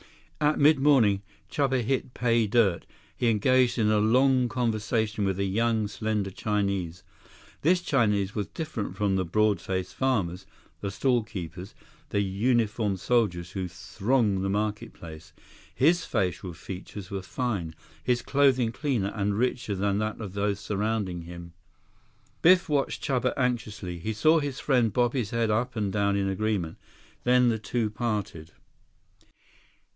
At 0.41 0.57
mid 0.57 0.79
morning, 0.79 1.21
Chuba 1.51 1.83
hit 1.83 2.15
pay 2.15 2.47
dirt. 2.47 2.87
He 3.15 3.29
engaged 3.29 3.77
in 3.77 3.91
a 3.91 3.99
long 3.99 4.49
conversation 4.49 5.23
with 5.25 5.37
a 5.37 5.43
young, 5.43 5.87
slender 5.87 6.31
Chinese. 6.31 7.03
This 7.61 7.83
Chinese 7.83 8.33
was 8.33 8.47
different 8.47 8.97
from 8.97 9.15
the 9.15 9.23
broad 9.23 9.61
faced 9.61 9.93
farmers, 9.93 10.47
the 10.79 10.89
stall 10.89 11.21
keepers, 11.21 11.75
the 12.09 12.21
uniformed 12.21 12.99
soldiers 12.99 13.51
who 13.51 13.67
thronged 13.67 14.43
the 14.43 14.49
market 14.49 14.93
place. 14.93 15.31
His 15.75 16.03
facial 16.03 16.53
features 16.53 17.11
were 17.11 17.21
fine, 17.21 17.75
his 18.03 18.23
clothing 18.23 18.71
cleaner 18.71 19.11
and 19.13 19.37
richer 19.37 19.75
than 19.75 19.99
that 19.99 20.19
of 20.19 20.33
those 20.33 20.59
surrounding 20.59 21.21
him. 21.21 21.53
Biff 22.41 22.67
watched 22.67 23.03
Chuba 23.03 23.33
anxiously. 23.37 23.99
He 23.99 24.13
saw 24.13 24.39
his 24.39 24.59
friend 24.59 24.91
bob 24.91 25.13
his 25.13 25.29
head 25.29 25.51
up 25.51 25.75
and 25.75 25.93
down 25.93 26.15
in 26.15 26.27
agreement, 26.27 26.79
then 27.23 27.49
the 27.49 27.59
two 27.59 27.91
parted. 27.91 28.53